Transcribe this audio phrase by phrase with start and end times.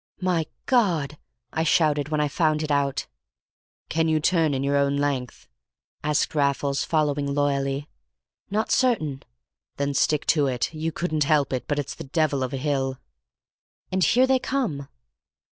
[0.23, 1.19] "My God!"
[1.53, 3.05] I shouted when I found it out.
[3.87, 5.47] "Can you turn in your own length?"
[6.03, 7.87] asked Raffles, following loyally.
[8.49, 9.21] "Not certain."
[9.77, 10.73] "Then stick to it.
[10.73, 11.67] You couldn't help it.
[11.67, 12.97] But it's the devil of a hill!"
[13.91, 14.87] "And here they come!"